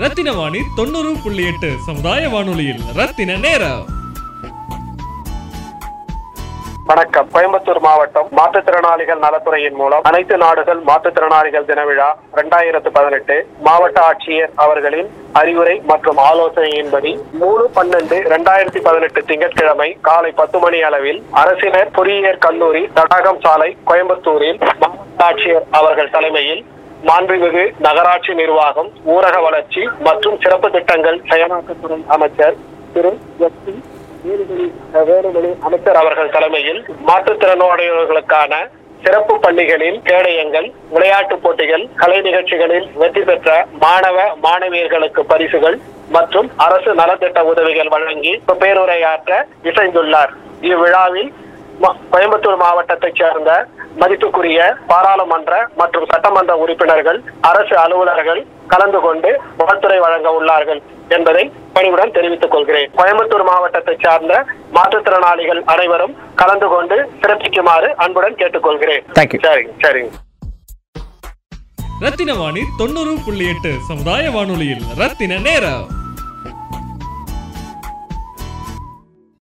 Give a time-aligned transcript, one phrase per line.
[0.00, 2.78] ரத்தின வாணி தொண்ணூறு புள்ளி எட்டு சமுதாய வானொலியில்.
[2.96, 3.84] ரத்தின நேரம்.
[6.86, 7.28] வணக்கம்.
[7.32, 15.08] கோயம்புத்தூர் மாவட்டம் மாற்றுத்திறனாளிகள் நலத்துறையின் மூலம் அனைத்து நாடுகள் மாற்றுத்திறனாளிகள் தின விழா இரண்டாயிரத்து பதினெட்டு மாவட்ட ஆட்சியர் அவர்களின்
[15.32, 22.88] அறிவுரை மற்றும் ஆலோசனையின்படி மூணு பன்னெண்டு இரண்டாயிரத்தி பதினெட்டு திங்கட்கிழமை காலை பத்து மணி அளவில் அரசினர் பொறியியல் கல்லூரி
[22.94, 26.64] தடாகம் சாலை கோயம்புத்தூரில் மாவட்ட ஆட்சியர் அவர்கள் தலைமையில்
[27.08, 32.56] மாண்புமிகு நகராட்சி நிர்வாகம் ஊரக வளர்ச்சி மற்றும் சிறப்பு திட்டங்கள் செயலாக்கத்துறை அமைச்சர்
[32.94, 33.12] திரு
[33.46, 33.74] எஸ் பி
[35.08, 38.60] வேலுமணி அமைச்சர் அவர்கள் தலைமையில் மாற்றுத்திறனுடையவர்களுக்கான
[39.04, 43.50] சிறப்பு பள்ளிகளில் கேடயங்கள் விளையாட்டுப் போட்டிகள் கலை நிகழ்ச்சிகளில் வெற்றி பெற்ற
[43.84, 45.76] மாணவ மாணவியர்களுக்கு பரிசுகள்
[46.16, 48.32] மற்றும் அரசு நலத்திட்ட உதவிகள் வழங்கி
[48.62, 49.32] பேருரையாற்ற
[49.70, 50.32] இசைந்துள்ளார்.
[50.70, 51.30] இவ்விழாவில்
[52.12, 53.50] கோயம்புத்தூர் மாவட்டத்தைச் சேர்ந்த
[54.00, 54.58] மதிப்புக்குரிய
[54.90, 57.18] பாராளுமன்ற மற்றும் சட்டமன்ற உறுப்பினர்கள்
[57.50, 58.40] அரசு அலுவலர்கள்
[58.72, 60.80] கலந்து கொண்டு வாழ்த்துறை வழங்க உள்ளார்கள்
[61.16, 61.44] என்பதை
[61.76, 62.90] பணிவுடன் தெரிவித்துக் கொள்கிறேன்.
[62.98, 64.34] கோயம்புத்தூர் மாவட்டத்தைச் சார்ந்த
[64.76, 69.02] மாற்றுத்திறனாளிகள் அனைவரும் கலந்து கொண்டு சிறப்பிக்குமாறு அன்புடன் கேட்டுக்கொள்கிறேன்.
[69.18, 69.42] Thank you.
[69.46, 70.12] சரிங்க சரிங்க.
[72.04, 75.84] ரத்தின வாணி தொண்ணூறு புள்ளி எட்டு சமுதாய வானொலியில் ரத்தின நேரம்.